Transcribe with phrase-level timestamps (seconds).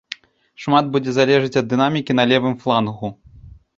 [0.63, 3.07] Шмат будзе залежыць ад дынамікі на левым флангу.